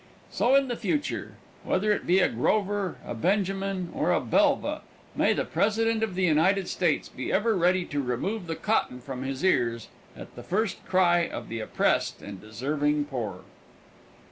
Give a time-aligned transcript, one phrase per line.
[0.31, 4.81] So, in the future, whether it be a Grover, a Benjamin, or a Belva,
[5.15, 9.21] may the President of the United States be ever ready to remove the cotton from
[9.21, 13.41] his ears at the first cry of the oppressed and deserving poor.